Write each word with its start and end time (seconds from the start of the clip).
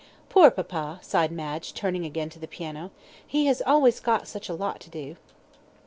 "Poor 0.29 0.49
papa," 0.49 0.97
sighed 1.03 1.31
Madge, 1.31 1.75
turning 1.75 2.05
again 2.07 2.27
to 2.27 2.39
the 2.39 2.47
piano. 2.47 2.89
"He 3.27 3.45
has 3.45 3.61
always 3.67 3.99
got 3.99 4.27
such 4.27 4.49
a 4.49 4.55
lot 4.55 4.79
to 4.79 4.89
do." 4.89 5.15